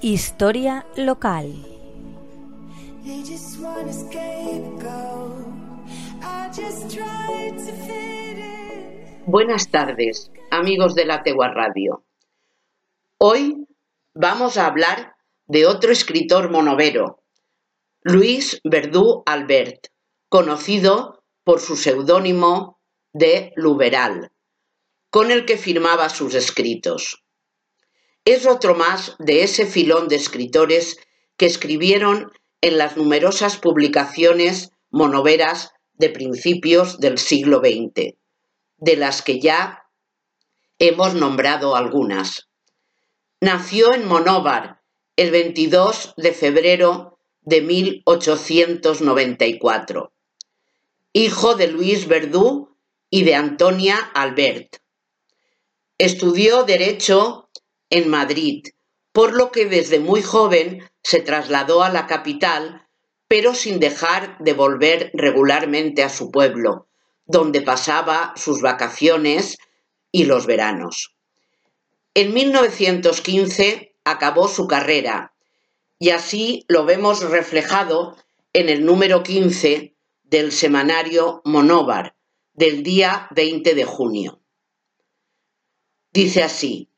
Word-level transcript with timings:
Historia 0.00 0.86
local. 0.96 1.52
Buenas 9.26 9.70
tardes, 9.72 10.30
amigos 10.52 10.94
de 10.94 11.04
la 11.04 11.24
Tegua 11.24 11.48
Radio. 11.48 12.04
Hoy 13.18 13.66
vamos 14.14 14.56
a 14.56 14.66
hablar 14.66 15.16
de 15.48 15.66
otro 15.66 15.90
escritor 15.90 16.48
monovero, 16.48 17.24
Luis 18.02 18.60
Verdú 18.62 19.24
Albert, 19.26 19.88
conocido 20.28 21.24
por 21.42 21.58
su 21.58 21.76
seudónimo 21.76 22.78
de 23.12 23.52
Luberal, 23.56 24.30
con 25.10 25.32
el 25.32 25.44
que 25.44 25.56
firmaba 25.56 26.08
sus 26.08 26.36
escritos. 26.36 27.24
Es 28.28 28.46
otro 28.46 28.74
más 28.74 29.16
de 29.18 29.42
ese 29.42 29.64
filón 29.64 30.08
de 30.08 30.16
escritores 30.16 30.98
que 31.38 31.46
escribieron 31.46 32.30
en 32.60 32.76
las 32.76 32.98
numerosas 32.98 33.56
publicaciones 33.56 34.70
monoveras 34.90 35.70
de 35.94 36.10
principios 36.10 37.00
del 37.00 37.16
siglo 37.16 37.60
XX 37.60 38.18
de 38.76 38.96
las 38.96 39.22
que 39.22 39.40
ya 39.40 39.86
hemos 40.78 41.14
nombrado 41.14 41.74
algunas. 41.74 42.50
Nació 43.40 43.94
en 43.94 44.06
Monóvar 44.06 44.82
el 45.16 45.30
22 45.30 46.12
de 46.18 46.34
febrero 46.34 47.18
de 47.40 47.62
1894, 47.62 50.12
hijo 51.14 51.54
de 51.54 51.68
Luis 51.68 52.06
Verdú 52.06 52.76
y 53.08 53.24
de 53.24 53.36
Antonia 53.36 53.96
Albert. 53.96 54.76
Estudió 55.96 56.64
Derecho 56.64 57.47
en 57.90 58.08
Madrid, 58.08 58.64
por 59.12 59.34
lo 59.34 59.50
que 59.50 59.66
desde 59.66 60.00
muy 60.00 60.22
joven 60.22 60.88
se 61.02 61.20
trasladó 61.20 61.82
a 61.82 61.90
la 61.90 62.06
capital, 62.06 62.86
pero 63.28 63.54
sin 63.54 63.80
dejar 63.80 64.38
de 64.38 64.52
volver 64.52 65.10
regularmente 65.14 66.02
a 66.02 66.08
su 66.08 66.30
pueblo, 66.30 66.88
donde 67.26 67.60
pasaba 67.62 68.32
sus 68.36 68.62
vacaciones 68.62 69.58
y 70.12 70.24
los 70.24 70.46
veranos. 70.46 71.14
En 72.14 72.32
1915 72.32 73.94
acabó 74.04 74.48
su 74.48 74.66
carrera 74.66 75.34
y 75.98 76.10
así 76.10 76.64
lo 76.68 76.84
vemos 76.84 77.22
reflejado 77.22 78.16
en 78.52 78.68
el 78.68 78.84
número 78.84 79.22
15 79.22 79.94
del 80.22 80.52
semanario 80.52 81.42
Monóvar 81.44 82.16
del 82.54 82.82
día 82.82 83.28
20 83.32 83.74
de 83.74 83.84
junio. 83.84 84.40
Dice 86.12 86.42
así, 86.42 86.90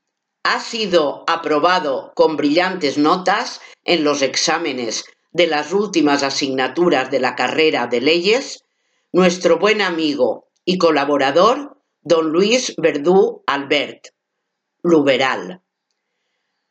ha 0.42 0.60
sido 0.60 1.24
aprobado 1.26 2.12
con 2.14 2.36
brillantes 2.36 2.98
notas 2.98 3.60
en 3.84 4.04
los 4.04 4.22
exámenes 4.22 5.04
de 5.32 5.46
las 5.46 5.72
últimas 5.72 6.22
asignaturas 6.22 7.10
de 7.10 7.20
la 7.20 7.34
carrera 7.36 7.86
de 7.86 8.00
leyes 8.00 8.64
nuestro 9.12 9.58
buen 9.58 9.82
amigo 9.82 10.48
y 10.64 10.78
colaborador, 10.78 11.76
don 12.02 12.30
Luis 12.30 12.74
Verdú 12.76 13.42
Albert, 13.46 14.08
Luberal. 14.82 15.62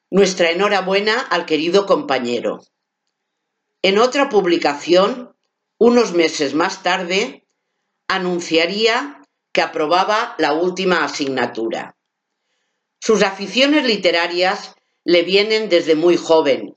Nuestra 0.09 0.51
enhorabuena 0.51 1.19
al 1.19 1.45
querido 1.45 1.85
compañero. 1.85 2.61
En 3.81 3.99
otra 3.99 4.29
publicación, 4.29 5.35
unos 5.77 6.13
meses 6.13 6.53
más 6.53 6.81
tarde, 6.81 7.45
anunciaría 8.07 9.21
que 9.51 9.61
aprobaba 9.61 10.35
la 10.37 10.53
última 10.53 11.03
asignatura. 11.03 11.98
Sus 12.99 13.23
aficiones 13.23 13.85
literarias 13.85 14.75
le 15.05 15.23
vienen 15.23 15.69
desde 15.69 15.95
muy 15.95 16.17
joven 16.17 16.75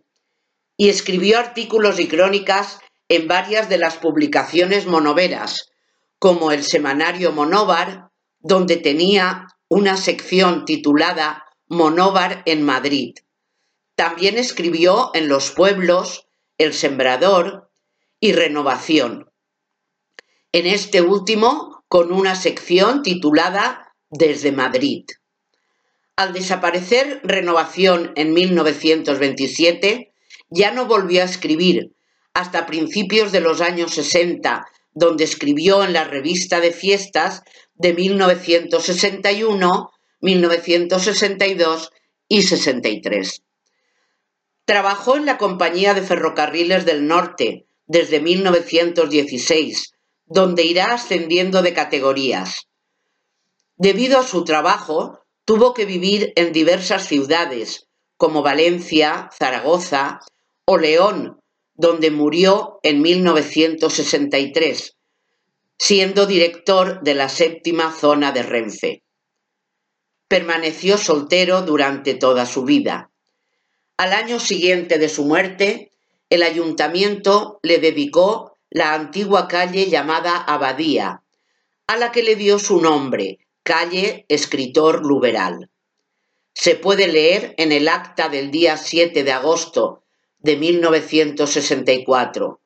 y 0.76 0.88
escribió 0.88 1.38
artículos 1.38 1.98
y 2.00 2.08
crónicas 2.08 2.78
en 3.08 3.28
varias 3.28 3.68
de 3.68 3.78
las 3.78 3.96
publicaciones 3.96 4.86
monoveras, 4.86 5.70
como 6.18 6.52
el 6.52 6.64
semanario 6.64 7.32
Monóvar, 7.32 8.10
donde 8.38 8.76
tenía 8.76 9.48
una 9.68 9.96
sección 9.96 10.64
titulada 10.64 11.44
Monóvar 11.66 12.42
en 12.46 12.62
Madrid. 12.62 13.14
También 13.96 14.38
escribió 14.38 15.10
en 15.14 15.28
Los 15.28 15.50
Pueblos, 15.50 16.26
El 16.56 16.72
Sembrador 16.72 17.70
y 18.20 18.32
Renovación. 18.32 19.30
En 20.52 20.66
este 20.66 21.02
último, 21.02 21.84
con 21.88 22.12
una 22.12 22.36
sección 22.36 23.02
titulada 23.02 23.94
Desde 24.08 24.52
Madrid. 24.52 25.04
Al 26.22 26.32
desaparecer 26.32 27.20
Renovación 27.24 28.12
en 28.14 28.32
1927, 28.32 30.12
ya 30.50 30.70
no 30.70 30.86
volvió 30.86 31.20
a 31.22 31.24
escribir, 31.24 31.96
hasta 32.32 32.64
principios 32.66 33.32
de 33.32 33.40
los 33.40 33.60
años 33.60 33.92
60, 33.94 34.64
donde 34.92 35.24
escribió 35.24 35.82
en 35.82 35.92
la 35.92 36.04
revista 36.04 36.60
de 36.60 36.70
fiestas 36.70 37.42
de 37.74 37.94
1961, 37.94 39.90
1962 40.20 41.90
y 42.28 42.42
63. 42.42 43.42
Trabajó 44.64 45.16
en 45.16 45.26
la 45.26 45.38
Compañía 45.38 45.92
de 45.92 46.02
Ferrocarriles 46.02 46.84
del 46.84 47.08
Norte 47.08 47.66
desde 47.88 48.20
1916, 48.20 49.94
donde 50.26 50.62
irá 50.62 50.94
ascendiendo 50.94 51.62
de 51.62 51.72
categorías. 51.74 52.68
Debido 53.76 54.20
a 54.20 54.22
su 54.22 54.44
trabajo, 54.44 55.21
tuvo 55.44 55.74
que 55.74 55.84
vivir 55.84 56.32
en 56.36 56.52
diversas 56.52 57.06
ciudades, 57.06 57.86
como 58.16 58.42
Valencia, 58.42 59.28
Zaragoza 59.36 60.20
o 60.64 60.78
León, 60.78 61.40
donde 61.74 62.10
murió 62.10 62.78
en 62.82 63.02
1963, 63.02 64.96
siendo 65.78 66.26
director 66.26 67.02
de 67.02 67.14
la 67.14 67.28
séptima 67.28 67.92
zona 67.92 68.30
de 68.30 68.42
Renfe. 68.42 69.02
Permaneció 70.28 70.96
soltero 70.96 71.62
durante 71.62 72.14
toda 72.14 72.46
su 72.46 72.64
vida. 72.64 73.10
Al 73.96 74.12
año 74.12 74.38
siguiente 74.38 74.98
de 74.98 75.08
su 75.08 75.24
muerte, 75.24 75.92
el 76.30 76.42
ayuntamiento 76.42 77.58
le 77.62 77.78
dedicó 77.78 78.56
la 78.70 78.94
antigua 78.94 79.48
calle 79.48 79.90
llamada 79.90 80.36
Abadía, 80.36 81.22
a 81.86 81.96
la 81.96 82.10
que 82.12 82.22
le 82.22 82.36
dio 82.36 82.58
su 82.58 82.80
nombre, 82.80 83.38
calle 83.62 84.24
Escritor 84.28 85.04
Luberal. 85.04 85.70
Se 86.54 86.74
puede 86.74 87.08
leer 87.08 87.54
en 87.58 87.72
el 87.72 87.88
acta 87.88 88.28
del 88.28 88.50
día 88.50 88.76
7 88.76 89.24
de 89.24 89.32
agosto 89.32 90.04
de 90.38 90.56
1964, 90.56 92.60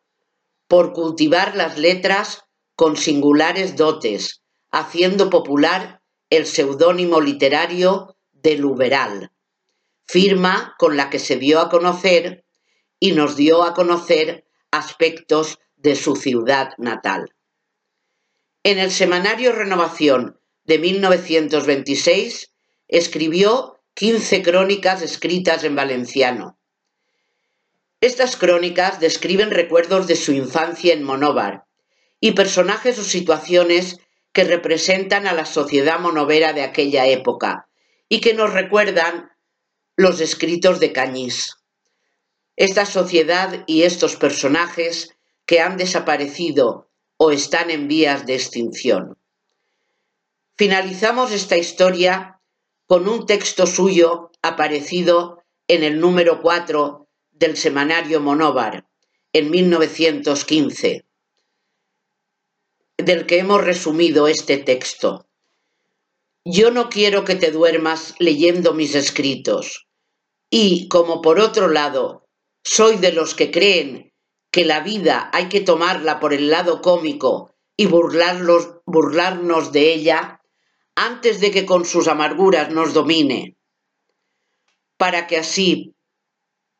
por 0.66 0.92
cultivar 0.92 1.54
las 1.54 1.78
letras 1.78 2.44
con 2.74 2.96
singulares 2.96 3.76
dotes, 3.76 4.42
haciendo 4.70 5.30
popular 5.30 6.02
el 6.30 6.46
seudónimo 6.46 7.20
literario 7.20 8.16
de 8.32 8.56
Luberal, 8.56 9.30
firma 10.06 10.74
con 10.78 10.96
la 10.96 11.10
que 11.10 11.18
se 11.18 11.36
dio 11.36 11.60
a 11.60 11.68
conocer 11.68 12.44
y 12.98 13.12
nos 13.12 13.36
dio 13.36 13.62
a 13.62 13.74
conocer 13.74 14.46
aspectos 14.70 15.58
de 15.76 15.94
su 15.94 16.16
ciudad 16.16 16.70
natal. 16.78 17.34
En 18.64 18.78
el 18.78 18.90
semanario 18.90 19.52
Renovación 19.52 20.40
de 20.66 20.78
1926 20.78 22.52
escribió 22.88 23.78
15 23.94 24.42
crónicas 24.42 25.02
escritas 25.02 25.64
en 25.64 25.74
valenciano, 25.74 26.56
estas 28.00 28.36
crónicas 28.36 29.00
describen 29.00 29.50
recuerdos 29.50 30.06
de 30.06 30.16
su 30.16 30.32
infancia 30.32 30.92
en 30.92 31.02
Monóvar 31.02 31.64
y 32.20 32.32
personajes 32.32 32.98
o 32.98 33.04
situaciones 33.04 33.98
que 34.32 34.44
representan 34.44 35.26
a 35.26 35.32
la 35.32 35.46
sociedad 35.46 35.98
monovera 35.98 36.52
de 36.52 36.62
aquella 36.62 37.06
época 37.06 37.68
y 38.08 38.20
que 38.20 38.34
nos 38.34 38.52
recuerdan 38.52 39.30
los 39.96 40.20
escritos 40.20 40.78
de 40.78 40.92
Cañís. 40.92 41.56
Esta 42.54 42.84
sociedad 42.84 43.64
y 43.66 43.84
estos 43.84 44.16
personajes 44.16 45.16
que 45.46 45.60
han 45.60 45.78
desaparecido 45.78 46.90
o 47.16 47.30
están 47.30 47.70
en 47.70 47.88
vías 47.88 48.26
de 48.26 48.34
extinción. 48.34 49.16
Finalizamos 50.58 51.32
esta 51.32 51.58
historia 51.58 52.40
con 52.86 53.08
un 53.08 53.26
texto 53.26 53.66
suyo 53.66 54.30
aparecido 54.40 55.42
en 55.68 55.82
el 55.82 56.00
número 56.00 56.40
4 56.40 57.06
del 57.32 57.58
semanario 57.58 58.22
Monóvar 58.22 58.86
en 59.34 59.50
1915, 59.50 61.04
del 62.96 63.26
que 63.26 63.38
hemos 63.38 63.62
resumido 63.62 64.28
este 64.28 64.56
texto. 64.56 65.28
Yo 66.42 66.70
no 66.70 66.88
quiero 66.88 67.24
que 67.24 67.34
te 67.34 67.50
duermas 67.50 68.14
leyendo 68.18 68.72
mis 68.72 68.94
escritos. 68.94 69.86
Y, 70.48 70.88
como 70.88 71.20
por 71.20 71.38
otro 71.38 71.68
lado, 71.68 72.28
soy 72.64 72.96
de 72.96 73.12
los 73.12 73.34
que 73.34 73.50
creen 73.50 74.14
que 74.50 74.64
la 74.64 74.80
vida 74.80 75.28
hay 75.34 75.50
que 75.50 75.60
tomarla 75.60 76.18
por 76.18 76.32
el 76.32 76.48
lado 76.48 76.80
cómico 76.80 77.52
y 77.76 77.84
burlarlos, 77.84 78.76
burlarnos 78.86 79.70
de 79.72 79.92
ella 79.92 80.35
antes 80.96 81.40
de 81.40 81.52
que 81.52 81.64
con 81.64 81.84
sus 81.84 82.08
amarguras 82.08 82.70
nos 82.70 82.92
domine, 82.92 83.56
para 84.96 85.26
que 85.26 85.38
así 85.38 85.96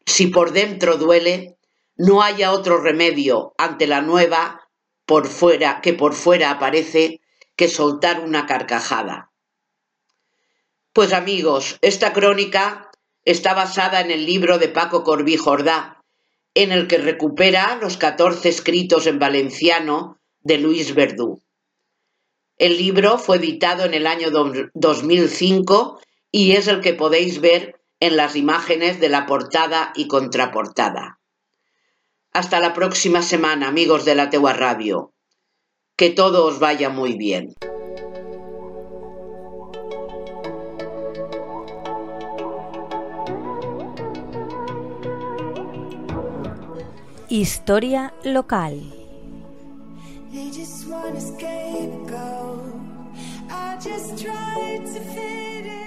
si 0.07 0.29
por 0.29 0.53
dentro 0.53 0.97
duele, 0.97 1.59
no 1.97 2.23
haya 2.23 2.53
otro 2.53 2.81
remedio 2.81 3.55
ante 3.59 3.87
la 3.87 4.01
nueva 4.01 4.69
por 5.05 5.27
fuera 5.27 5.81
que 5.81 5.93
por 5.93 6.15
fuera 6.15 6.51
aparece 6.51 7.21
que 7.57 7.69
soltar 7.69 8.21
una 8.21 8.47
carcajada. 8.47 9.33
Pues 10.93 11.13
amigos, 11.13 11.79
esta 11.83 12.13
crónica 12.13 12.91
está 13.25 13.55
basada 13.55 14.01
en 14.01 14.11
el 14.11 14.25
libro 14.25 14.59
de 14.59 14.69
Paco 14.69 15.03
Corbí 15.03 15.37
Jordá, 15.37 16.03
en 16.55 16.73
el 16.73 16.87
que 16.87 16.99
recupera 16.99 17.77
los 17.77 17.97
14 17.97 18.49
escritos 18.49 19.07
en 19.07 19.19
valenciano 19.19 20.21
de 20.41 20.59
Luis 20.59 20.95
Verdú. 20.95 21.43
El 22.59 22.79
libro 22.79 23.19
fue 23.19 23.37
editado 23.37 23.85
en 23.85 23.93
el 23.93 24.07
año 24.07 24.29
2005 24.31 26.01
y 26.33 26.53
es 26.53 26.69
el 26.69 26.81
que 26.81 26.95
podéis 26.95 27.41
ver 27.41 27.81
en 28.01 28.17
las 28.17 28.35
imágenes 28.35 28.99
de 28.99 29.11
la 29.11 29.27
portada 29.27 29.93
y 29.95 30.09
contraportada. 30.09 31.19
Hasta 32.33 32.61
la 32.61 32.73
próxima 32.73 33.23
semana, 33.23 33.69
amigos 33.69 34.05
de 34.07 34.15
la 34.15 34.31
Tegua 34.31 34.55
Radio. 34.55 35.13
Que 35.97 36.11
todo 36.11 36.47
os 36.47 36.59
vaya 36.59 36.89
muy 36.89 37.17
bien. 37.17 37.55
Historia 47.29 48.15
local. 48.25 49.06
They 50.37 50.51
just 50.51 50.87
want 50.87 51.15
to 51.15 51.21
scapegoat. 51.23 52.75
I 53.51 53.79
just 53.83 54.23
tried 54.23 54.85
to 54.85 55.01
fit 55.01 55.65
in. 55.65 55.86